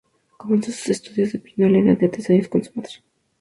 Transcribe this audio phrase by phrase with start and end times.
[0.37, 3.03] Comenzó sus estudios de piano a la edad de tres años con su madre.